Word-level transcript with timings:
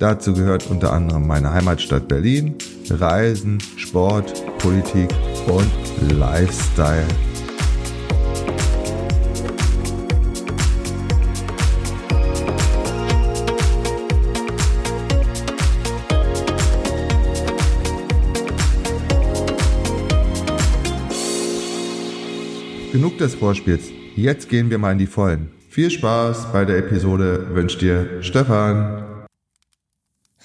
Dazu 0.00 0.32
gehört 0.32 0.66
unter 0.70 0.94
anderem 0.94 1.26
meine 1.26 1.52
Heimatstadt 1.52 2.08
Berlin, 2.08 2.54
Reisen, 2.88 3.58
Sport, 3.76 4.32
Politik 4.56 5.10
und 5.46 5.70
Lifestyle. 6.18 7.04
Genug 22.90 23.18
des 23.18 23.34
Vorspiels. 23.34 23.90
Jetzt 24.16 24.48
gehen 24.48 24.70
wir 24.70 24.78
mal 24.78 24.92
in 24.92 24.98
die 24.98 25.06
Vollen. 25.06 25.50
Viel 25.68 25.90
Spaß 25.90 26.50
bei 26.54 26.64
der 26.64 26.78
Episode 26.78 27.54
wünscht 27.54 27.82
dir 27.82 28.22
Stefan. 28.22 29.09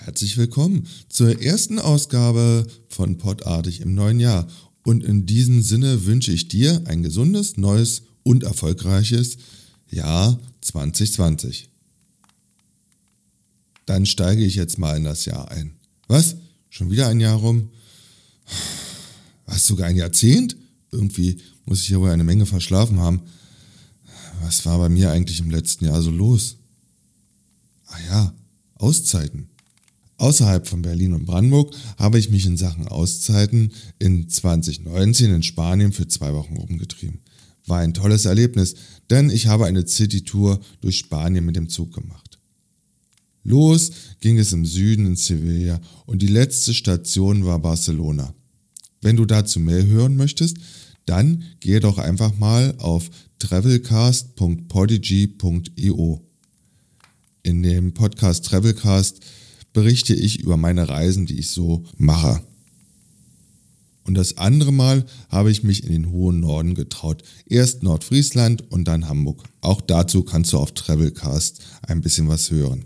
Herzlich 0.05 0.37
willkommen 0.37 0.85
zur 1.09 1.41
ersten 1.41 1.79
Ausgabe 1.79 2.67
von 2.89 3.17
Podartig 3.17 3.81
im 3.81 3.95
neuen 3.95 4.19
Jahr. 4.19 4.47
Und 4.83 5.03
in 5.03 5.25
diesem 5.25 5.63
Sinne 5.63 6.05
wünsche 6.05 6.31
ich 6.31 6.47
dir 6.47 6.83
ein 6.85 7.01
gesundes, 7.01 7.57
neues 7.57 8.03
und 8.21 8.43
erfolgreiches 8.43 9.37
Jahr 9.89 10.39
2020. 10.61 11.69
Dann 13.87 14.05
steige 14.05 14.45
ich 14.45 14.53
jetzt 14.53 14.77
mal 14.77 14.95
in 14.95 15.05
das 15.05 15.25
Jahr 15.25 15.49
ein. 15.49 15.73
Was? 16.07 16.35
Schon 16.69 16.91
wieder 16.91 17.07
ein 17.07 17.19
Jahr 17.19 17.37
rum? 17.37 17.71
Was, 19.47 19.65
sogar 19.65 19.87
ein 19.87 19.97
Jahrzehnt? 19.97 20.55
Irgendwie 20.91 21.41
muss 21.65 21.81
ich 21.81 21.89
ja 21.89 21.99
wohl 21.99 22.11
eine 22.11 22.23
Menge 22.23 22.45
verschlafen 22.45 22.99
haben. 22.99 23.21
Was 24.43 24.67
war 24.67 24.77
bei 24.77 24.89
mir 24.89 25.09
eigentlich 25.09 25.39
im 25.39 25.49
letzten 25.49 25.85
Jahr 25.85 26.03
so 26.03 26.11
los? 26.11 26.57
Ah 27.87 27.97
ja, 28.07 28.33
Auszeiten. 28.75 29.49
Außerhalb 30.17 30.67
von 30.67 30.81
Berlin 30.81 31.13
und 31.13 31.25
Brandenburg 31.25 31.75
habe 31.97 32.19
ich 32.19 32.29
mich 32.29 32.45
in 32.45 32.55
Sachen 32.55 32.87
Auszeiten 32.87 33.73
in 33.99 34.29
2019 34.29 35.33
in 35.33 35.43
Spanien 35.43 35.91
für 35.91 36.07
zwei 36.07 36.33
Wochen 36.33 36.55
rumgetrieben. 36.55 37.19
War 37.67 37.79
ein 37.79 37.93
tolles 37.93 38.25
Erlebnis, 38.25 38.75
denn 39.09 39.29
ich 39.29 39.47
habe 39.47 39.65
eine 39.65 39.87
City-Tour 39.87 40.61
durch 40.81 40.99
Spanien 40.99 41.45
mit 41.45 41.55
dem 41.55 41.67
Zug 41.67 41.93
gemacht. 41.93 42.39
Los 43.43 43.91
ging 44.21 44.39
es 44.39 44.53
im 44.53 44.65
Süden 44.65 45.05
in 45.05 45.15
Sevilla 45.15 45.79
und 46.05 46.21
die 46.21 46.27
letzte 46.27 46.73
Station 46.73 47.45
war 47.45 47.59
Barcelona. 47.59 48.33
Wenn 49.01 49.17
du 49.17 49.25
dazu 49.25 49.59
mehr 49.59 49.85
hören 49.85 50.15
möchtest, 50.15 50.57
dann 51.05 51.43
gehe 51.59 51.79
doch 51.79 51.99
einfach 51.99 52.35
mal 52.37 52.75
auf 52.79 53.09
travelcast.podigy.io. 53.39 56.21
In 57.43 57.61
dem 57.61 57.93
Podcast 57.93 58.45
Travelcast 58.45 59.19
berichte 59.75 60.15
ich 60.15 60.39
über 60.39 60.57
meine 60.57 60.89
Reisen, 60.89 61.27
die 61.27 61.37
ich 61.37 61.49
so 61.49 61.83
mache. 61.97 62.41
Und 64.05 64.15
das 64.15 64.37
andere 64.37 64.71
Mal 64.71 65.05
habe 65.29 65.51
ich 65.51 65.63
mich 65.63 65.83
in 65.83 65.91
den 65.91 66.11
hohen 66.11 66.39
Norden 66.39 66.75
getraut. 66.75 67.23
Erst 67.45 67.83
Nordfriesland 67.83 68.71
und 68.71 68.87
dann 68.87 69.09
Hamburg. 69.09 69.43
Auch 69.61 69.81
dazu 69.81 70.23
kannst 70.23 70.53
du 70.53 70.59
auf 70.59 70.73
Travelcast 70.73 71.61
ein 71.81 72.01
bisschen 72.01 72.27
was 72.27 72.51
hören. 72.51 72.85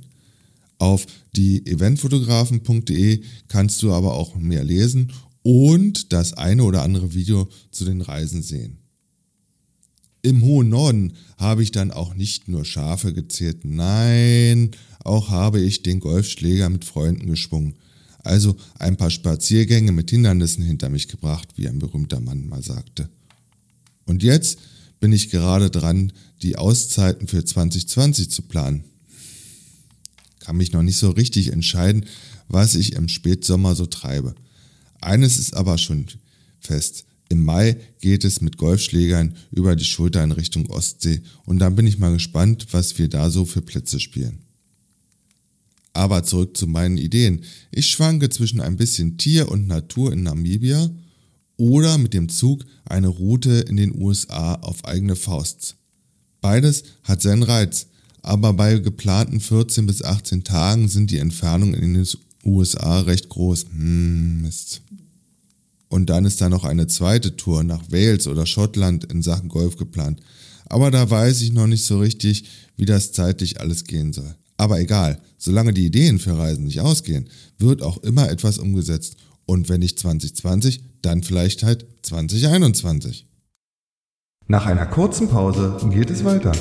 Auf 0.80 1.06
die 1.36 1.66
eventfotografen.de 1.68 3.22
kannst 3.48 3.84
du 3.84 3.94
aber 3.94 4.16
auch 4.16 4.36
mehr 4.36 4.64
lesen 4.64 5.12
und 5.44 6.12
das 6.12 6.34
eine 6.34 6.64
oder 6.64 6.82
andere 6.82 7.14
Video 7.14 7.50
zu 7.70 7.86
den 7.86 8.02
Reisen 8.02 8.42
sehen. 8.42 8.78
Im 10.22 10.42
hohen 10.42 10.70
Norden 10.70 11.14
habe 11.38 11.64
ich 11.64 11.72
dann 11.72 11.92
auch 11.92 12.14
nicht 12.14 12.48
nur 12.48 12.66
Schafe 12.66 13.14
gezählt, 13.14 13.64
nein, 13.64 14.72
auch 15.00 15.30
habe 15.30 15.60
ich 15.60 15.84
den 15.84 16.00
Golfschläger 16.00 16.70
mit 16.70 16.86
Freunden 16.86 17.28
geschwungen. 17.28 17.76
Also 18.20 18.56
ein 18.78 18.98
paar 18.98 19.10
Spaziergänge 19.10 19.92
mit 19.92 20.10
Hindernissen 20.10 20.64
hinter 20.64 20.90
mich 20.90 21.08
gebracht, 21.08 21.50
wie 21.56 21.68
ein 21.68 21.80
berühmter 21.80 22.20
Mann 22.20 22.48
mal 22.48 22.62
sagte. 22.62 23.10
Und 24.06 24.24
jetzt 24.24 24.60
bin 25.00 25.14
ich 25.14 25.30
gerade 25.30 25.70
dran, 25.70 26.12
die 26.42 26.58
Auszeiten 26.58 27.28
für 27.28 27.44
2020 27.44 28.30
zu 28.30 28.42
planen. 28.44 28.84
Kann 30.40 30.58
mich 30.58 30.74
noch 30.74 30.84
nicht 30.84 30.98
so 30.98 31.12
richtig 31.12 31.52
entscheiden, 31.54 32.06
was 32.48 32.76
ich 32.76 32.94
im 32.94 33.08
Spätsommer 33.08 33.76
so 33.76 33.86
treibe. 33.86 34.36
Eines 35.00 35.38
ist 35.38 35.54
aber 35.54 35.78
schon 35.78 36.08
fest. 36.60 37.06
Im 37.30 37.44
Mai 37.44 37.78
geht 38.02 38.26
es 38.26 38.42
mit 38.42 38.58
Golfschlägern 38.58 39.36
über 39.52 39.76
die 39.76 39.86
Schulter 39.86 40.24
in 40.24 40.32
Richtung 40.32 40.66
Ostsee 40.70 41.22
und 41.46 41.60
dann 41.60 41.76
bin 41.76 41.86
ich 41.86 42.00
mal 42.00 42.12
gespannt, 42.12 42.68
was 42.72 42.98
wir 42.98 43.08
da 43.08 43.30
so 43.30 43.46
für 43.46 43.62
Plätze 43.62 44.00
spielen. 44.00 44.40
Aber 46.00 46.24
zurück 46.24 46.56
zu 46.56 46.66
meinen 46.66 46.98
Ideen. 46.98 47.42
Ich 47.72 47.90
schwanke 47.90 48.30
zwischen 48.30 48.62
ein 48.62 48.78
bisschen 48.78 49.18
Tier 49.18 49.52
und 49.52 49.68
Natur 49.68 50.14
in 50.14 50.24
Namibia 50.24 50.90
oder 51.58 51.98
mit 51.98 52.14
dem 52.14 52.30
Zug 52.30 52.64
eine 52.86 53.10
Route 53.10 53.66
in 53.68 53.76
den 53.76 53.94
USA 54.02 54.54
auf 54.54 54.86
eigene 54.86 55.18
Faust. 55.18 55.76
Beides 56.40 56.84
hat 57.04 57.22
seinen 57.22 57.44
Reiz, 57.44 57.88
aber 58.22 58.54
bei 58.54 58.78
geplanten 58.78 59.42
14 59.42 59.88
bis 59.88 60.02
18 60.02 60.46
Tagen 60.46 60.88
sind 60.88 61.12
die 61.12 61.18
Entfernungen 61.18 61.74
in 61.74 61.96
den 61.96 62.08
USA 62.46 63.02
recht 63.02 63.28
groß. 63.28 63.66
Hm, 63.70 64.44
Mist. 64.44 64.82
Und 65.90 66.10
dann 66.10 66.24
ist 66.24 66.40
da 66.40 66.48
noch 66.48 66.64
eine 66.64 66.88
zweite 66.88 67.36
Tour 67.36 67.66
nach 67.66 67.92
Wales 67.92 68.26
oder 68.26 68.46
Schottland 68.46 69.04
in 69.12 69.22
Sachen 69.22 69.50
Golf 69.50 69.76
geplant. 69.76 70.22
Aber 70.68 70.92
da 70.92 71.10
weiß 71.10 71.42
ich 71.42 71.52
noch 71.52 71.68
nicht 71.68 71.84
so 71.84 72.00
richtig, 72.00 72.46
wie 72.78 72.86
das 72.86 73.12
zeitlich 73.12 73.60
alles 73.60 73.84
gehen 73.84 74.14
soll. 74.14 74.34
Aber 74.60 74.82
egal, 74.82 75.22
solange 75.38 75.72
die 75.72 75.86
Ideen 75.86 76.20
für 76.20 76.38
Reisen 76.38 76.66
nicht 76.66 76.82
ausgehen, 76.82 77.30
wird 77.60 77.82
auch 77.82 77.98
immer 78.00 78.30
etwas 78.30 78.58
umgesetzt. 78.58 79.16
Und 79.46 79.70
wenn 79.70 79.80
nicht 79.80 79.98
2020, 79.98 80.84
dann 81.02 81.24
vielleicht 81.24 81.64
halt 81.64 81.86
2021. 82.04 83.26
Nach 84.48 84.66
einer 84.66 84.86
kurzen 84.86 85.30
Pause 85.30 85.78
geht 85.92 86.10
es 86.10 86.26
weiter. 86.26 86.52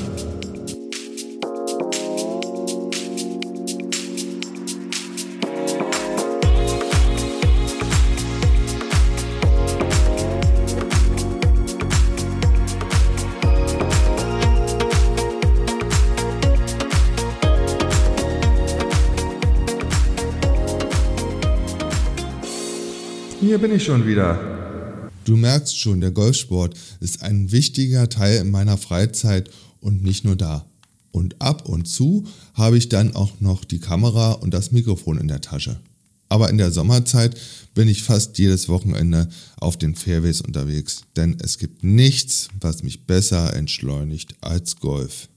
Hier 23.59 23.67
bin 23.67 23.77
ich 23.77 23.87
schon 23.87 24.07
wieder. 24.07 25.11
Du 25.25 25.37
merkst 25.37 25.77
schon, 25.77 26.01
der 26.01 26.13
Golfsport 26.13 26.79
ist 27.01 27.23
ein 27.25 27.51
wichtiger 27.51 28.09
Teil 28.09 28.43
in 28.43 28.53
meiner 28.53 28.77
Freizeit 28.77 29.51
und 29.81 30.01
nicht 30.01 30.25
nur 30.25 30.37
da. 30.37 30.65
Und 31.11 31.43
ab 31.43 31.69
und 31.69 31.89
zu 31.89 32.25
habe 32.55 32.79
ich 32.79 32.89
dann 32.89 33.17
auch 33.17 33.41
noch 33.41 33.65
die 33.65 33.81
Kamera 33.81 34.31
und 34.31 34.55
das 34.55 34.71
Mikrofon 34.71 35.19
in 35.19 35.27
der 35.27 35.41
Tasche. 35.41 35.81
Aber 36.29 36.51
in 36.51 36.57
der 36.57 36.71
Sommerzeit 36.71 37.37
bin 37.75 37.89
ich 37.89 38.05
fast 38.05 38.39
jedes 38.39 38.69
Wochenende 38.69 39.29
auf 39.57 39.77
den 39.77 39.97
Fairways 39.97 40.41
unterwegs, 40.41 41.03
denn 41.17 41.37
es 41.43 41.59
gibt 41.59 41.83
nichts, 41.83 42.51
was 42.61 42.85
mich 42.85 43.07
besser 43.07 43.57
entschleunigt 43.57 44.37
als 44.41 44.77
Golf. 44.77 45.29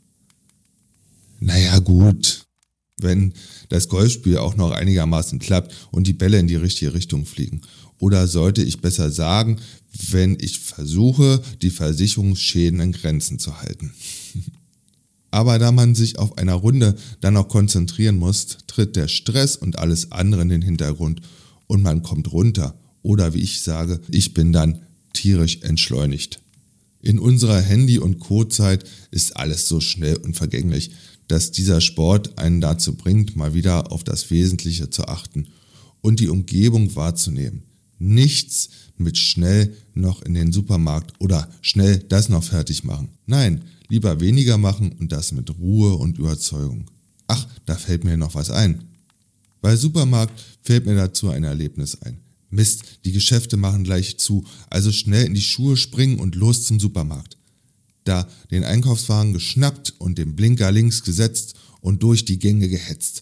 Naja 1.39 1.79
gut, 1.79 2.45
wenn 2.99 3.33
das 3.69 3.89
Golfspiel 3.89 4.37
auch 4.37 4.55
noch 4.55 4.69
einigermaßen 4.69 5.39
klappt 5.39 5.73
und 5.89 6.05
die 6.05 6.13
Bälle 6.13 6.37
in 6.37 6.45
die 6.45 6.55
richtige 6.55 6.93
Richtung 6.93 7.25
fliegen. 7.25 7.61
Oder 8.01 8.27
sollte 8.27 8.63
ich 8.63 8.81
besser 8.81 9.11
sagen, 9.11 9.59
wenn 10.09 10.35
ich 10.41 10.59
versuche, 10.59 11.39
die 11.61 11.69
Versicherungsschäden 11.69 12.79
in 12.79 12.93
Grenzen 12.93 13.37
zu 13.37 13.61
halten. 13.61 13.93
Aber 15.31 15.59
da 15.59 15.71
man 15.71 15.93
sich 15.93 16.17
auf 16.17 16.39
einer 16.39 16.55
Runde 16.55 16.95
dann 17.21 17.37
auch 17.37 17.47
konzentrieren 17.47 18.17
muss, 18.17 18.57
tritt 18.65 18.95
der 18.95 19.07
Stress 19.07 19.55
und 19.55 19.77
alles 19.77 20.11
andere 20.11 20.41
in 20.41 20.49
den 20.49 20.63
Hintergrund 20.63 21.21
und 21.67 21.83
man 21.83 22.01
kommt 22.01 22.31
runter. 22.31 22.73
Oder 23.03 23.35
wie 23.35 23.41
ich 23.41 23.61
sage, 23.61 24.01
ich 24.09 24.33
bin 24.33 24.51
dann 24.51 24.81
tierisch 25.13 25.59
entschleunigt. 25.61 26.41
In 27.03 27.19
unserer 27.19 27.61
Handy- 27.61 27.99
und 27.99 28.19
Co-Zeit 28.19 28.83
ist 29.11 29.37
alles 29.37 29.67
so 29.67 29.79
schnell 29.79 30.17
und 30.17 30.35
vergänglich, 30.35 30.89
dass 31.27 31.51
dieser 31.51 31.81
Sport 31.81 32.39
einen 32.39 32.61
dazu 32.61 32.95
bringt, 32.95 33.35
mal 33.35 33.53
wieder 33.53 33.91
auf 33.91 34.03
das 34.03 34.31
Wesentliche 34.31 34.89
zu 34.89 35.07
achten 35.07 35.49
und 36.01 36.19
die 36.19 36.29
Umgebung 36.29 36.95
wahrzunehmen. 36.95 37.61
Nichts 38.03 38.69
mit 38.97 39.15
schnell 39.15 39.77
noch 39.93 40.23
in 40.23 40.33
den 40.33 40.51
Supermarkt 40.51 41.13
oder 41.19 41.47
schnell 41.61 41.99
das 41.99 42.29
noch 42.29 42.43
fertig 42.43 42.83
machen. 42.83 43.09
Nein, 43.27 43.61
lieber 43.89 44.19
weniger 44.19 44.57
machen 44.57 44.93
und 44.93 45.11
das 45.11 45.31
mit 45.31 45.55
Ruhe 45.59 45.95
und 45.95 46.17
Überzeugung. 46.17 46.89
Ach, 47.27 47.45
da 47.67 47.75
fällt 47.75 48.03
mir 48.03 48.17
noch 48.17 48.33
was 48.33 48.49
ein. 48.49 48.85
Bei 49.61 49.75
Supermarkt 49.75 50.33
fällt 50.63 50.87
mir 50.87 50.95
dazu 50.95 51.29
ein 51.29 51.43
Erlebnis 51.43 52.01
ein. 52.01 52.17
Mist, 52.49 52.81
die 53.05 53.11
Geschäfte 53.11 53.55
machen 53.55 53.83
gleich 53.83 54.17
zu, 54.17 54.45
also 54.71 54.91
schnell 54.91 55.27
in 55.27 55.35
die 55.35 55.41
Schuhe 55.41 55.77
springen 55.77 56.19
und 56.19 56.33
los 56.33 56.65
zum 56.65 56.79
Supermarkt. 56.79 57.37
Da 58.03 58.27
den 58.49 58.63
Einkaufswagen 58.63 59.31
geschnappt 59.31 59.93
und 59.99 60.17
den 60.17 60.35
Blinker 60.35 60.71
links 60.71 61.03
gesetzt 61.03 61.53
und 61.81 62.01
durch 62.01 62.25
die 62.25 62.39
Gänge 62.39 62.67
gehetzt. 62.67 63.21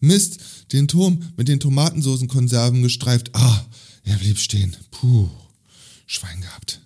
Mist, 0.00 0.38
den 0.74 0.88
Turm 0.88 1.22
mit 1.36 1.48
den 1.48 1.60
Tomatensoßenkonserven 1.60 2.82
gestreift. 2.82 3.30
Ah, 3.34 3.64
er 4.04 4.16
blieb 4.16 4.38
stehen. 4.38 4.76
Puh, 4.90 5.28
Schwein 6.06 6.40
gehabt. 6.40 6.80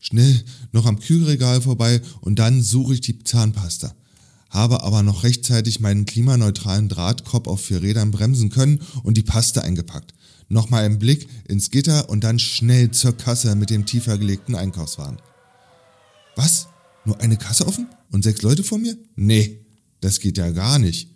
Schnell 0.00 0.44
noch 0.72 0.86
am 0.86 0.98
Kühlregal 0.98 1.62
vorbei 1.62 2.00
und 2.20 2.38
dann 2.38 2.62
suche 2.62 2.94
ich 2.94 3.00
die 3.00 3.22
Zahnpasta. 3.22 3.94
Habe 4.50 4.82
aber 4.82 5.02
noch 5.02 5.24
rechtzeitig 5.24 5.80
meinen 5.80 6.04
klimaneutralen 6.04 6.88
Drahtkorb 6.88 7.46
auf 7.46 7.60
vier 7.62 7.82
Rädern 7.82 8.10
bremsen 8.10 8.50
können 8.50 8.80
und 9.02 9.16
die 9.16 9.22
Paste 9.22 9.62
eingepackt. 9.62 10.14
Nochmal 10.48 10.84
ein 10.84 10.98
Blick 10.98 11.28
ins 11.48 11.70
Gitter 11.70 12.08
und 12.08 12.22
dann 12.22 12.38
schnell 12.38 12.90
zur 12.90 13.16
Kasse 13.16 13.54
mit 13.56 13.70
dem 13.70 13.86
tiefer 13.86 14.18
gelegten 14.18 14.54
Einkaufswagen. 14.54 15.18
Was? 16.36 16.68
Nur 17.04 17.20
eine 17.20 17.36
Kasse 17.36 17.66
offen? 17.66 17.88
Und 18.10 18.22
sechs 18.22 18.42
Leute 18.42 18.62
vor 18.62 18.78
mir? 18.78 18.96
Nee, 19.16 19.64
das 20.00 20.20
geht 20.20 20.38
ja 20.38 20.50
gar 20.50 20.78
nicht. 20.78 21.13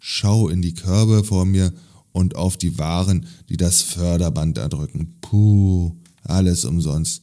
Schau 0.00 0.48
in 0.48 0.62
die 0.62 0.74
Körbe 0.74 1.22
vor 1.22 1.44
mir 1.44 1.72
und 2.12 2.34
auf 2.34 2.56
die 2.56 2.78
Waren, 2.78 3.26
die 3.48 3.56
das 3.56 3.82
Förderband 3.82 4.58
erdrücken. 4.58 5.14
Puh, 5.20 5.94
alles 6.24 6.64
umsonst. 6.64 7.22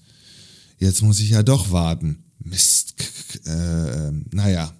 Jetzt 0.80 1.02
muss 1.02 1.20
ich 1.20 1.32
ja 1.32 1.44
doch 1.44 1.72
warten. 1.72 2.24
Mist. 2.40 2.96
Äh, 3.46 4.12
naja. 4.32 4.74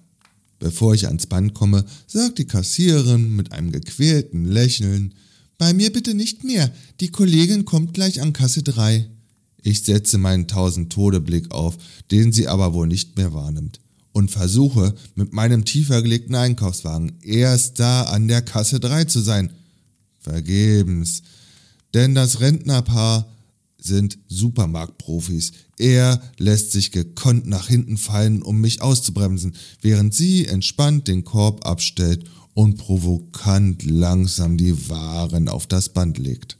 Bevor 0.60 0.94
ich 0.94 1.06
ans 1.06 1.26
Band 1.26 1.54
komme, 1.54 1.84
sagt 2.08 2.38
die 2.38 2.46
Kassiererin 2.46 3.36
mit 3.36 3.52
einem 3.52 3.70
gequälten 3.70 4.44
Lächeln, 4.44 5.14
bei 5.56 5.72
mir 5.72 5.92
bitte 5.92 6.14
nicht 6.14 6.44
mehr, 6.44 6.72
die 7.00 7.10
Kollegin 7.10 7.64
kommt 7.64 7.94
gleich 7.94 8.20
an 8.20 8.32
Kasse 8.32 8.62
3. 8.62 9.08
Ich 9.62 9.82
setze 9.82 10.18
meinen 10.18 10.48
tausend-Tode-Blick 10.48 11.50
auf, 11.50 11.76
den 12.10 12.32
sie 12.32 12.48
aber 12.48 12.74
wohl 12.74 12.86
nicht 12.86 13.16
mehr 13.16 13.32
wahrnimmt, 13.32 13.80
und 14.18 14.32
versuche, 14.32 14.94
mit 15.14 15.32
meinem 15.32 15.64
tiefer 15.64 16.02
gelegten 16.02 16.34
Einkaufswagen 16.34 17.12
erst 17.22 17.78
da 17.78 18.02
an 18.02 18.26
der 18.26 18.42
Kasse 18.42 18.80
3 18.80 19.04
zu 19.04 19.20
sein. 19.20 19.52
Vergebens. 20.18 21.22
Denn 21.94 22.16
das 22.16 22.40
Rentnerpaar 22.40 23.28
sind 23.80 24.18
Supermarktprofis. 24.26 25.52
Er 25.78 26.20
lässt 26.36 26.72
sich 26.72 26.90
gekonnt 26.90 27.46
nach 27.46 27.68
hinten 27.68 27.96
fallen, 27.96 28.42
um 28.42 28.60
mich 28.60 28.82
auszubremsen, 28.82 29.54
während 29.80 30.12
sie 30.14 30.46
entspannt 30.46 31.06
den 31.06 31.24
Korb 31.24 31.64
abstellt 31.64 32.24
und 32.54 32.76
provokant 32.76 33.84
langsam 33.84 34.56
die 34.56 34.88
Waren 34.90 35.48
auf 35.48 35.68
das 35.68 35.90
Band 35.90 36.18
legt. 36.18 36.58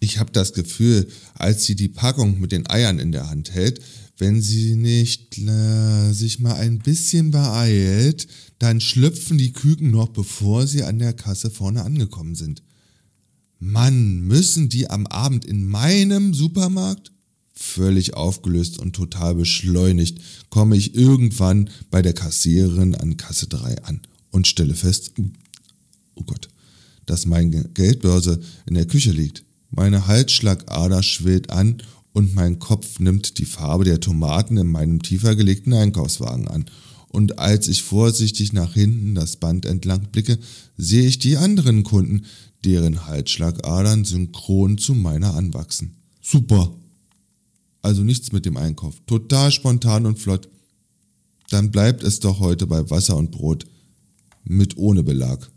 Ich 0.00 0.18
habe 0.18 0.32
das 0.32 0.52
Gefühl, 0.52 1.06
als 1.34 1.64
sie 1.64 1.76
die 1.76 1.88
Packung 1.88 2.40
mit 2.40 2.50
den 2.50 2.68
Eiern 2.68 2.98
in 2.98 3.12
der 3.12 3.30
Hand 3.30 3.54
hält, 3.54 3.80
wenn 4.18 4.40
sie 4.40 4.76
nicht 4.76 5.38
äh, 5.38 6.12
sich 6.12 6.40
mal 6.40 6.54
ein 6.54 6.78
bisschen 6.78 7.30
beeilt, 7.30 8.26
dann 8.58 8.80
schlüpfen 8.80 9.36
die 9.38 9.52
Küken 9.52 9.90
noch, 9.90 10.08
bevor 10.08 10.66
sie 10.66 10.82
an 10.82 10.98
der 10.98 11.12
Kasse 11.12 11.50
vorne 11.50 11.84
angekommen 11.84 12.34
sind. 12.34 12.62
Mann, 13.58 14.20
müssen 14.20 14.68
die 14.68 14.88
am 14.88 15.06
Abend 15.06 15.44
in 15.44 15.66
meinem 15.66 16.34
Supermarkt? 16.34 17.12
Völlig 17.52 18.14
aufgelöst 18.14 18.78
und 18.78 18.94
total 18.94 19.34
beschleunigt 19.34 20.20
komme 20.50 20.76
ich 20.76 20.94
irgendwann 20.94 21.70
bei 21.90 22.02
der 22.02 22.12
Kassiererin 22.12 22.94
an 22.94 23.16
Kasse 23.16 23.46
3 23.46 23.82
an 23.82 24.02
und 24.30 24.46
stelle 24.46 24.74
fest, 24.74 25.12
oh 26.14 26.22
Gott, 26.24 26.50
dass 27.06 27.24
meine 27.24 27.64
Geldbörse 27.72 28.40
in 28.66 28.74
der 28.74 28.86
Küche 28.86 29.12
liegt. 29.12 29.42
Meine 29.70 30.06
Halsschlagader 30.06 31.02
schwillt 31.02 31.50
an 31.50 31.82
und 32.16 32.34
mein 32.34 32.58
Kopf 32.58 32.98
nimmt 32.98 33.36
die 33.36 33.44
Farbe 33.44 33.84
der 33.84 34.00
Tomaten 34.00 34.56
in 34.56 34.68
meinem 34.68 35.02
tiefer 35.02 35.36
gelegten 35.36 35.74
Einkaufswagen 35.74 36.48
an. 36.48 36.64
Und 37.08 37.38
als 37.38 37.68
ich 37.68 37.82
vorsichtig 37.82 38.54
nach 38.54 38.72
hinten 38.72 39.14
das 39.14 39.36
Band 39.36 39.66
entlang 39.66 40.08
blicke, 40.12 40.38
sehe 40.78 41.06
ich 41.06 41.18
die 41.18 41.36
anderen 41.36 41.82
Kunden, 41.82 42.24
deren 42.64 43.06
Halsschlagadern 43.06 44.06
synchron 44.06 44.78
zu 44.78 44.94
meiner 44.94 45.34
anwachsen. 45.34 45.96
Super. 46.22 46.72
Also 47.82 48.02
nichts 48.02 48.32
mit 48.32 48.46
dem 48.46 48.56
Einkauf. 48.56 48.94
Total 49.06 49.52
spontan 49.52 50.06
und 50.06 50.18
flott. 50.18 50.48
Dann 51.50 51.70
bleibt 51.70 52.02
es 52.02 52.20
doch 52.20 52.40
heute 52.40 52.66
bei 52.66 52.88
Wasser 52.88 53.18
und 53.18 53.30
Brot. 53.30 53.66
Mit 54.42 54.78
ohne 54.78 55.02
Belag. 55.02 55.50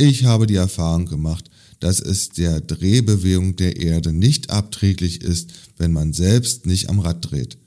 Ich 0.00 0.24
habe 0.24 0.46
die 0.46 0.54
Erfahrung 0.54 1.06
gemacht, 1.06 1.50
dass 1.80 1.98
es 1.98 2.28
der 2.28 2.60
Drehbewegung 2.60 3.56
der 3.56 3.80
Erde 3.80 4.12
nicht 4.12 4.48
abträglich 4.48 5.22
ist, 5.22 5.50
wenn 5.76 5.92
man 5.92 6.12
selbst 6.12 6.66
nicht 6.66 6.88
am 6.88 7.00
Rad 7.00 7.28
dreht. 7.28 7.58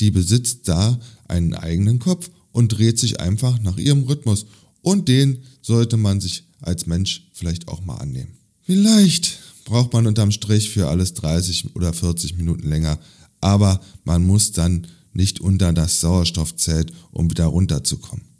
Die 0.00 0.10
besitzt 0.10 0.66
da 0.66 0.98
einen 1.28 1.52
eigenen 1.52 1.98
Kopf 1.98 2.30
und 2.52 2.68
dreht 2.68 2.98
sich 2.98 3.20
einfach 3.20 3.60
nach 3.60 3.76
ihrem 3.76 4.04
Rhythmus 4.04 4.46
und 4.80 5.08
den 5.08 5.42
sollte 5.60 5.98
man 5.98 6.22
sich 6.22 6.44
als 6.62 6.86
Mensch 6.86 7.28
vielleicht 7.34 7.68
auch 7.68 7.82
mal 7.82 7.96
annehmen. 7.96 8.32
Vielleicht 8.62 9.38
braucht 9.66 9.92
man 9.92 10.06
unterm 10.06 10.32
Strich 10.32 10.70
für 10.70 10.88
alles 10.88 11.12
30 11.12 11.76
oder 11.76 11.92
40 11.92 12.38
Minuten 12.38 12.66
länger, 12.66 12.98
aber 13.42 13.78
man 14.04 14.24
muss 14.24 14.52
dann 14.52 14.86
nicht 15.12 15.40
unter 15.40 15.74
das 15.74 16.00
Sauerstoffzelt, 16.00 16.94
um 17.10 17.30
wieder 17.30 17.44
runterzukommen. 17.44 18.31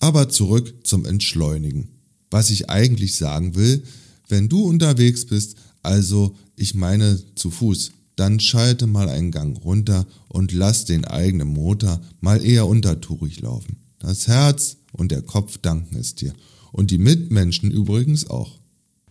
Aber 0.00 0.28
zurück 0.28 0.74
zum 0.84 1.04
Entschleunigen. 1.04 1.88
Was 2.30 2.50
ich 2.50 2.70
eigentlich 2.70 3.14
sagen 3.14 3.54
will, 3.54 3.82
wenn 4.28 4.48
du 4.48 4.64
unterwegs 4.64 5.26
bist, 5.26 5.56
also 5.82 6.34
ich 6.56 6.74
meine 6.74 7.20
zu 7.34 7.50
Fuß, 7.50 7.92
dann 8.16 8.40
schalte 8.40 8.86
mal 8.86 9.08
einen 9.08 9.30
Gang 9.30 9.62
runter 9.62 10.06
und 10.28 10.52
lass 10.52 10.86
den 10.86 11.04
eigenen 11.04 11.48
Motor 11.48 12.00
mal 12.20 12.44
eher 12.44 12.66
untertourig 12.66 13.40
laufen. 13.40 13.76
Das 13.98 14.26
Herz 14.26 14.78
und 14.92 15.12
der 15.12 15.22
Kopf 15.22 15.58
danken 15.58 15.96
es 15.96 16.14
dir. 16.14 16.32
Und 16.72 16.90
die 16.90 16.98
Mitmenschen 16.98 17.70
übrigens 17.70 18.28
auch. 18.28 18.58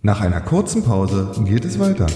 Nach 0.01 0.22
einer 0.22 0.42
kurzen 0.42 0.84
Pause 0.84 1.32
geht 1.46 1.65
es 1.65 1.80
weiter. 1.80 2.08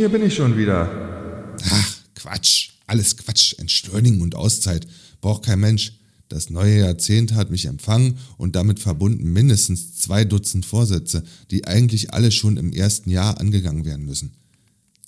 Hier 0.00 0.08
bin 0.08 0.24
ich 0.24 0.34
schon 0.34 0.56
wieder. 0.56 0.88
Ach, 1.62 1.96
Quatsch. 2.14 2.70
Alles 2.86 3.18
Quatsch. 3.18 3.52
Entschleunigen 3.58 4.22
und 4.22 4.34
Auszeit. 4.34 4.86
Braucht 5.20 5.44
kein 5.44 5.60
Mensch. 5.60 5.92
Das 6.30 6.48
neue 6.48 6.78
Jahrzehnt 6.78 7.34
hat 7.34 7.50
mich 7.50 7.66
empfangen 7.66 8.16
und 8.38 8.56
damit 8.56 8.78
verbunden 8.78 9.30
mindestens 9.30 9.96
zwei 9.96 10.24
Dutzend 10.24 10.64
Vorsätze, 10.64 11.22
die 11.50 11.66
eigentlich 11.66 12.14
alle 12.14 12.30
schon 12.30 12.56
im 12.56 12.72
ersten 12.72 13.10
Jahr 13.10 13.38
angegangen 13.40 13.84
werden 13.84 14.06
müssen. 14.06 14.32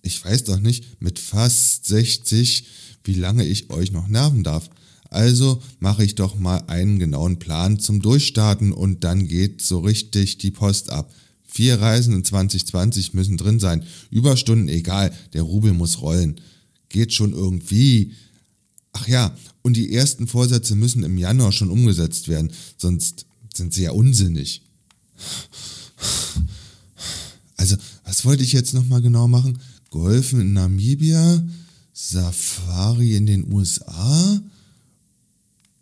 Ich 0.03 0.23
weiß 0.23 0.45
doch 0.45 0.61
nicht, 0.61 1.01
mit 1.01 1.19
fast 1.19 1.87
60, 1.87 2.67
wie 3.05 3.15
lange 3.15 3.47
ich 3.47 3.71
euch 3.71 3.93
noch 3.93 4.09
nerven 4.09 4.45
darf. 4.45 4.69
Also 5.09 5.63
mache 5.81 6.05
ich 6.05 6.17
doch 6.17 6.35
mal 6.35 6.65
einen 6.67 6.99
genauen 6.99 7.39
Plan 7.39 7.79
zum 7.79 8.03
Durchstarten 8.03 8.73
und 8.73 9.05
dann 9.05 9.27
geht 9.27 9.63
so 9.63 9.79
richtig 9.79 10.37
die 10.37 10.51
Post 10.51 10.91
ab. 10.91 11.11
Vier 11.53 11.83
Reisen 11.83 12.15
in 12.15 12.25
2020 12.25 13.13
müssen 13.13 13.37
drin 13.37 13.61
sein. 13.61 13.85
Überstunden 14.09 14.69
egal, 14.69 15.13
der 15.35 15.43
Rubel 15.43 15.75
muss 15.75 16.01
rollen. 16.01 16.41
Geht 16.89 17.13
schon 17.13 17.35
irgendwie. 17.35 18.13
Ach 18.95 19.07
ja, 19.07 19.37
und 19.61 19.77
die 19.77 19.93
ersten 19.93 20.27
Vorsätze 20.27 20.75
müssen 20.77 21.03
im 21.03 21.19
Januar 21.19 21.53
schon 21.53 21.71
umgesetzt 21.71 22.29
werden, 22.29 22.51
sonst 22.79 23.27
sind 23.55 23.75
sie 23.75 23.83
ja 23.83 23.91
unsinnig. 23.91 24.63
Also, 27.59 27.77
was 28.05 28.25
wollte 28.25 28.43
ich 28.43 28.55
jetzt 28.55 28.73
nochmal 28.73 29.03
genau 29.03 29.29
machen? 29.29 29.59
Golfen 29.91 30.41
in 30.41 30.55
Namibia? 30.55 31.47
Safari 31.93 33.15
in 33.15 33.27
den 33.27 33.53
USA? 33.53 34.43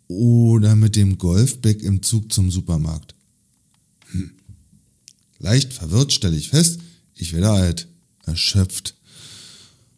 Oder 0.09 0.75
mit 0.75 0.97
dem 0.97 1.17
Golfback 1.17 1.81
im 1.81 2.03
Zug 2.03 2.31
zum 2.31 2.51
Supermarkt? 2.51 3.15
Leicht 5.41 5.73
verwirrt 5.73 6.13
stelle 6.13 6.37
ich 6.37 6.49
fest, 6.49 6.79
Ich 7.15 7.33
werde 7.33 7.49
alt, 7.49 7.87
erschöpft. 8.25 8.95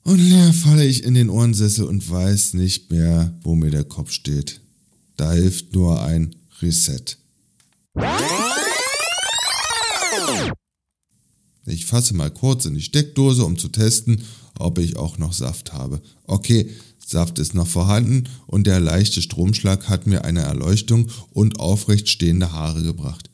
Und 0.04 0.18
leer 0.18 0.54
falle 0.54 0.86
ich 0.86 1.04
in 1.04 1.14
den 1.14 1.30
Ohrensessel 1.30 1.86
und 1.86 2.10
weiß 2.10 2.54
nicht 2.54 2.92
mehr, 2.92 3.34
wo 3.42 3.56
mir 3.56 3.70
der 3.70 3.84
Kopf 3.84 4.12
steht. 4.12 4.62
Da 5.18 5.34
hilft 5.34 5.74
nur 5.74 6.02
ein 6.02 6.36
Reset. 6.62 7.18
Ich 11.66 11.86
fasse 11.86 12.14
mal 12.14 12.32
kurz 12.32 12.66
in 12.66 12.76
die 12.76 12.82
Steckdose, 12.82 13.44
um 13.44 13.58
zu 13.58 13.68
testen, 13.68 14.22
ob 14.60 14.78
ich 14.80 14.96
auch 14.96 15.18
noch 15.18 15.34
Saft 15.34 15.74
habe. 15.74 16.02
Okay, 16.26 16.70
Saft 17.06 17.38
ist 17.40 17.54
noch 17.54 17.68
vorhanden 17.68 18.30
und 18.48 18.66
der 18.66 18.80
leichte 18.80 19.22
Stromschlag 19.22 19.90
hat 19.90 20.08
mir 20.08 20.24
eine 20.24 20.42
Erleuchtung 20.42 21.10
und 21.32 21.60
aufrecht 21.60 22.08
stehende 22.08 22.54
Haare 22.54 22.82
gebracht. 22.82 23.30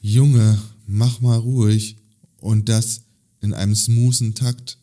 Junge, 0.00 0.60
mach 0.86 1.20
mal 1.20 1.38
ruhig 1.38 1.96
und 2.40 2.68
das 2.68 3.02
in 3.40 3.52
einem 3.52 3.74
smoothen 3.74 4.34
Takt. 4.34 4.78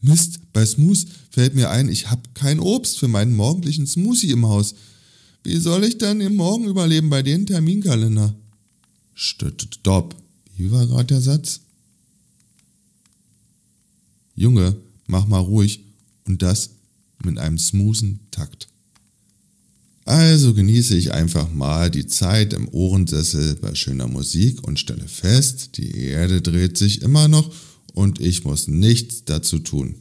Mist, 0.00 0.40
bei 0.52 0.64
Smooth 0.64 1.06
fällt 1.30 1.54
mir 1.54 1.70
ein, 1.70 1.88
ich 1.88 2.10
habe 2.10 2.22
kein 2.34 2.60
Obst 2.60 2.98
für 2.98 3.08
meinen 3.08 3.34
morgendlichen 3.34 3.86
Smoothie 3.86 4.30
im 4.30 4.46
Haus. 4.46 4.74
Wie 5.42 5.56
soll 5.56 5.84
ich 5.84 5.98
dann 5.98 6.20
im 6.20 6.36
Morgen 6.36 6.66
überleben 6.66 7.10
bei 7.10 7.22
dem 7.22 7.46
Terminkalender? 7.46 8.34
Stopp. 9.14 10.14
Wie 10.56 10.70
war 10.70 10.86
gerade 10.86 11.06
der 11.06 11.20
Satz? 11.20 11.60
Junge, 14.34 14.76
mach 15.06 15.26
mal 15.26 15.38
ruhig 15.38 15.80
und 16.26 16.42
das 16.42 16.70
mit 17.24 17.38
einem 17.38 17.58
smoothen 17.58 18.20
Takt. 18.30 18.68
Also 20.06 20.54
genieße 20.54 20.96
ich 20.96 21.12
einfach 21.12 21.52
mal 21.52 21.90
die 21.90 22.06
Zeit 22.06 22.52
im 22.52 22.68
Ohrensessel 22.68 23.56
bei 23.56 23.74
schöner 23.74 24.06
Musik 24.06 24.64
und 24.64 24.78
stelle 24.78 25.08
fest, 25.08 25.70
die 25.78 25.98
Erde 25.98 26.40
dreht 26.40 26.78
sich 26.78 27.02
immer 27.02 27.26
noch 27.26 27.52
und 27.92 28.20
ich 28.20 28.44
muss 28.44 28.68
nichts 28.68 29.24
dazu 29.24 29.58
tun. 29.58 29.96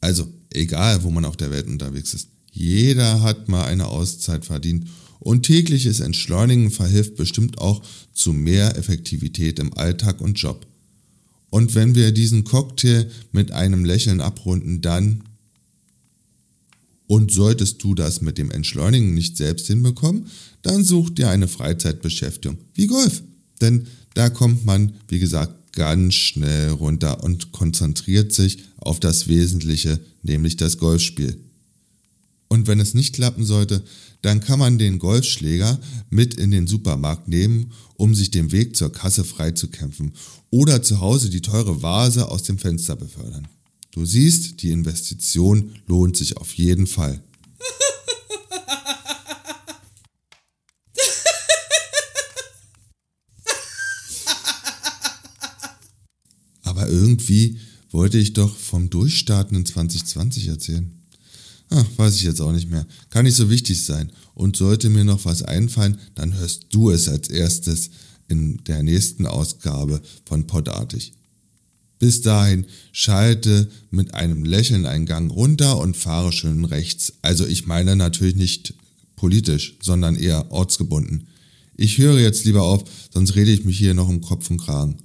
Also, 0.00 0.26
egal 0.52 1.04
wo 1.04 1.10
man 1.10 1.24
auf 1.24 1.36
der 1.36 1.52
Welt 1.52 1.68
unterwegs 1.68 2.14
ist, 2.14 2.26
jeder 2.50 3.22
hat 3.22 3.48
mal 3.48 3.64
eine 3.64 3.86
Auszeit 3.86 4.44
verdient 4.44 4.88
und 5.20 5.44
tägliches 5.44 6.00
Entschleunigen 6.00 6.72
verhilft 6.72 7.14
bestimmt 7.14 7.58
auch 7.58 7.82
zu 8.12 8.32
mehr 8.32 8.76
Effektivität 8.76 9.60
im 9.60 9.72
Alltag 9.72 10.20
und 10.20 10.34
Job. 10.34 10.66
Und 11.48 11.76
wenn 11.76 11.94
wir 11.94 12.10
diesen 12.10 12.42
Cocktail 12.42 13.08
mit 13.30 13.52
einem 13.52 13.84
Lächeln 13.84 14.20
abrunden, 14.20 14.80
dann 14.80 15.22
und 17.08 17.32
solltest 17.32 17.82
du 17.82 17.94
das 17.94 18.20
mit 18.20 18.38
dem 18.38 18.52
Entschleunigen 18.52 19.14
nicht 19.14 19.36
selbst 19.36 19.66
hinbekommen, 19.66 20.26
dann 20.62 20.84
such 20.84 21.10
dir 21.10 21.30
eine 21.30 21.48
Freizeitbeschäftigung, 21.48 22.58
wie 22.74 22.86
Golf. 22.86 23.22
Denn 23.60 23.86
da 24.14 24.30
kommt 24.30 24.64
man, 24.64 24.92
wie 25.08 25.18
gesagt, 25.18 25.72
ganz 25.72 26.14
schnell 26.14 26.70
runter 26.70 27.24
und 27.24 27.50
konzentriert 27.50 28.32
sich 28.32 28.58
auf 28.76 29.00
das 29.00 29.26
Wesentliche, 29.26 29.98
nämlich 30.22 30.56
das 30.56 30.78
Golfspiel. 30.78 31.38
Und 32.48 32.66
wenn 32.66 32.80
es 32.80 32.94
nicht 32.94 33.14
klappen 33.14 33.44
sollte, 33.44 33.82
dann 34.22 34.40
kann 34.40 34.58
man 34.58 34.78
den 34.78 34.98
Golfschläger 34.98 35.78
mit 36.10 36.34
in 36.34 36.50
den 36.50 36.66
Supermarkt 36.66 37.28
nehmen, 37.28 37.72
um 37.94 38.14
sich 38.14 38.30
den 38.30 38.52
Weg 38.52 38.76
zur 38.76 38.92
Kasse 38.92 39.24
freizukämpfen 39.24 40.12
oder 40.50 40.82
zu 40.82 41.00
Hause 41.00 41.30
die 41.30 41.42
teure 41.42 41.82
Vase 41.82 42.30
aus 42.30 42.42
dem 42.42 42.58
Fenster 42.58 42.96
befördern. 42.96 43.48
Du 43.90 44.04
siehst, 44.04 44.62
die 44.62 44.70
Investition 44.70 45.74
lohnt 45.86 46.16
sich 46.16 46.36
auf 46.36 46.52
jeden 46.54 46.86
Fall. 46.86 47.22
Aber 56.62 56.88
irgendwie 56.88 57.58
wollte 57.90 58.18
ich 58.18 58.34
doch 58.34 58.56
vom 58.56 58.90
Durchstarten 58.90 59.56
in 59.56 59.66
2020 59.66 60.48
erzählen. 60.48 60.92
Ach, 61.70 61.86
weiß 61.96 62.16
ich 62.16 62.22
jetzt 62.22 62.40
auch 62.40 62.52
nicht 62.52 62.70
mehr. 62.70 62.86
Kann 63.10 63.24
nicht 63.24 63.36
so 63.36 63.50
wichtig 63.50 63.84
sein. 63.84 64.12
Und 64.34 64.56
sollte 64.56 64.88
mir 64.88 65.04
noch 65.04 65.24
was 65.24 65.42
einfallen, 65.42 65.98
dann 66.14 66.34
hörst 66.34 66.66
du 66.70 66.90
es 66.90 67.08
als 67.08 67.28
erstes 67.28 67.90
in 68.28 68.62
der 68.64 68.82
nächsten 68.82 69.26
Ausgabe 69.26 70.00
von 70.24 70.46
Podartig. 70.46 71.12
Bis 71.98 72.20
dahin 72.22 72.66
schalte 72.92 73.68
mit 73.90 74.14
einem 74.14 74.44
Lächeln 74.44 74.86
einen 74.86 75.06
Gang 75.06 75.32
runter 75.32 75.78
und 75.78 75.96
fahre 75.96 76.32
schön 76.32 76.64
rechts. 76.64 77.14
Also 77.22 77.46
ich 77.46 77.66
meine 77.66 77.96
natürlich 77.96 78.36
nicht 78.36 78.74
politisch, 79.16 79.76
sondern 79.82 80.14
eher 80.14 80.50
ortsgebunden. 80.52 81.28
Ich 81.76 81.98
höre 81.98 82.18
jetzt 82.18 82.44
lieber 82.44 82.62
auf, 82.62 82.84
sonst 83.12 83.34
rede 83.34 83.50
ich 83.50 83.64
mich 83.64 83.78
hier 83.78 83.94
noch 83.94 84.08
im 84.08 84.20
Kopf 84.20 84.50
und 84.50 84.58
Kragen. 84.58 84.98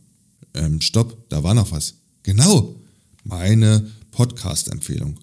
Ähm, 0.54 0.82
stopp, 0.82 1.30
da 1.30 1.44
war 1.44 1.54
noch 1.54 1.72
was. 1.72 1.96
Genau, 2.24 2.76
meine 3.24 3.88
Podcast-Empfehlung. 4.12 5.20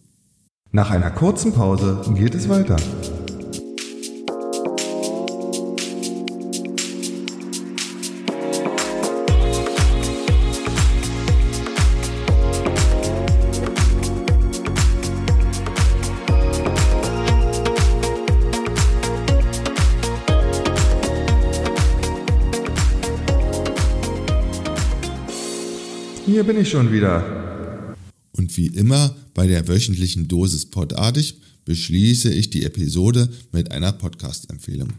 Nach 0.72 0.90
einer 0.90 1.10
kurzen 1.10 1.52
Pause 1.52 2.02
geht 2.16 2.34
es 2.34 2.48
weiter. 2.48 2.76
Hier 26.40 26.46
bin 26.46 26.58
ich 26.58 26.70
schon 26.70 26.90
wieder. 26.90 27.94
Und 28.32 28.56
wie 28.56 28.68
immer 28.68 29.14
bei 29.34 29.46
der 29.46 29.68
wöchentlichen 29.68 30.26
Dosis 30.26 30.64
Podartig 30.64 31.34
beschließe 31.66 32.32
ich 32.32 32.48
die 32.48 32.64
Episode 32.64 33.28
mit 33.52 33.72
einer 33.72 33.92
Podcast-Empfehlung. 33.92 34.94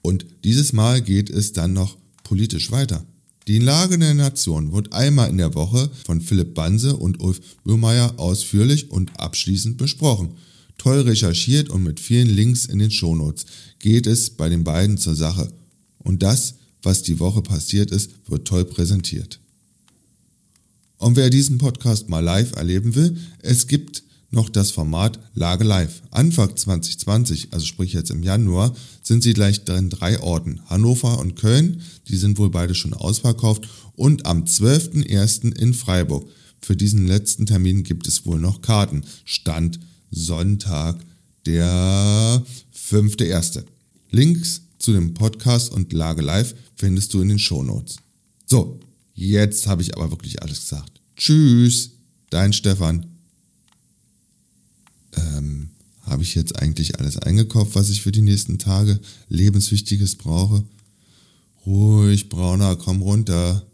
Und 0.00 0.26
dieses 0.44 0.72
Mal 0.72 1.02
geht 1.02 1.28
es 1.28 1.52
dann 1.52 1.72
noch 1.72 1.96
politisch 2.22 2.70
weiter. 2.70 3.04
Die 3.48 3.58
Lage 3.58 3.98
der 3.98 4.14
Nation 4.14 4.72
wird 4.72 4.92
einmal 4.92 5.28
in 5.28 5.38
der 5.38 5.56
Woche 5.56 5.90
von 6.06 6.20
Philipp 6.20 6.54
Banse 6.54 6.94
und 6.94 7.18
Ulf 7.18 7.40
Böhmeier 7.64 8.14
ausführlich 8.20 8.92
und 8.92 9.10
abschließend 9.18 9.76
besprochen. 9.76 10.34
Toll 10.78 11.00
recherchiert 11.00 11.68
und 11.68 11.82
mit 11.82 11.98
vielen 11.98 12.28
Links 12.28 12.66
in 12.66 12.78
den 12.78 12.92
Shownotes 12.92 13.44
geht 13.80 14.06
es 14.06 14.30
bei 14.30 14.48
den 14.48 14.62
beiden 14.62 14.98
zur 14.98 15.16
Sache. 15.16 15.52
Und 15.98 16.22
das, 16.22 16.54
was 16.80 17.02
die 17.02 17.18
Woche 17.18 17.42
passiert 17.42 17.90
ist, 17.90 18.12
wird 18.28 18.46
toll 18.46 18.64
präsentiert. 18.64 19.40
Und 21.00 21.16
wer 21.16 21.30
diesen 21.30 21.56
Podcast 21.56 22.10
mal 22.10 22.20
live 22.20 22.52
erleben 22.56 22.94
will, 22.94 23.16
es 23.40 23.66
gibt 23.66 24.02
noch 24.30 24.50
das 24.50 24.70
Format 24.70 25.18
Lage 25.32 25.64
Live. 25.64 26.02
Anfang 26.10 26.54
2020, 26.54 27.48
also 27.52 27.64
sprich 27.64 27.94
jetzt 27.94 28.10
im 28.10 28.22
Januar, 28.22 28.76
sind 29.02 29.22
sie 29.22 29.32
gleich 29.32 29.62
in 29.66 29.88
drei 29.88 30.20
Orten. 30.20 30.60
Hannover 30.66 31.18
und 31.18 31.36
Köln, 31.36 31.80
die 32.08 32.16
sind 32.16 32.36
wohl 32.36 32.50
beide 32.50 32.74
schon 32.74 32.92
ausverkauft. 32.92 33.66
Und 33.96 34.26
am 34.26 34.44
12.01. 34.44 35.56
in 35.56 35.72
Freiburg. 35.72 36.28
Für 36.60 36.76
diesen 36.76 37.06
letzten 37.06 37.46
Termin 37.46 37.82
gibt 37.82 38.06
es 38.06 38.26
wohl 38.26 38.38
noch 38.38 38.60
Karten. 38.60 39.02
Stand 39.24 39.80
Sonntag, 40.10 41.00
der 41.46 42.44
5.01. 42.76 43.64
Links 44.10 44.60
zu 44.78 44.92
dem 44.92 45.14
Podcast 45.14 45.72
und 45.72 45.94
Lage 45.94 46.20
Live 46.20 46.54
findest 46.76 47.14
du 47.14 47.22
in 47.22 47.30
den 47.30 47.38
Shownotes. 47.38 47.96
So, 48.44 48.78
Jetzt 49.20 49.66
habe 49.66 49.82
ich 49.82 49.94
aber 49.94 50.10
wirklich 50.10 50.42
alles 50.42 50.60
gesagt. 50.60 50.98
Tschüss, 51.14 51.90
dein 52.30 52.54
Stefan. 52.54 53.04
Ähm, 55.14 55.68
habe 56.06 56.22
ich 56.22 56.34
jetzt 56.34 56.58
eigentlich 56.58 56.98
alles 56.98 57.18
eingekauft, 57.18 57.74
was 57.74 57.90
ich 57.90 58.00
für 58.00 58.12
die 58.12 58.22
nächsten 58.22 58.58
Tage 58.58 58.98
lebenswichtiges 59.28 60.16
brauche? 60.16 60.64
Ruhig, 61.66 62.30
Brauner, 62.30 62.76
komm 62.76 63.02
runter. 63.02 63.66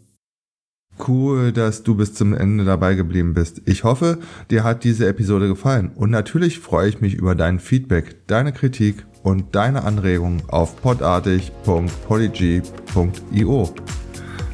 Cool, 1.07 1.53
dass 1.53 1.83
du 1.83 1.95
bis 1.95 2.13
zum 2.13 2.33
Ende 2.33 2.65
dabei 2.65 2.95
geblieben 2.95 3.33
bist. 3.33 3.61
Ich 3.63 3.85
hoffe, 3.85 4.19
dir 4.51 4.65
hat 4.65 4.83
diese 4.83 5.07
Episode 5.07 5.47
gefallen 5.47 5.91
und 5.95 6.09
natürlich 6.09 6.59
freue 6.59 6.89
ich 6.89 6.99
mich 6.99 7.13
über 7.13 7.35
dein 7.35 7.61
Feedback, 7.61 8.27
deine 8.27 8.51
Kritik 8.51 9.05
und 9.23 9.55
deine 9.55 9.85
Anregungen 9.85 10.41
auf 10.49 10.75
podartig.polyg.io. 10.81 13.73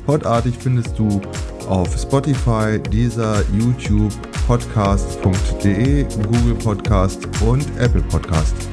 Podartig 0.06 0.56
findest 0.60 0.98
du 1.00 1.22
auf 1.68 1.98
Spotify, 1.98 2.80
dieser 2.92 3.42
YouTube, 3.52 4.12
podcast.de, 4.48 6.04
Google 6.04 6.56
Podcast 6.56 7.26
und 7.42 7.66
Apple 7.80 8.04
Podcast. 8.04 8.73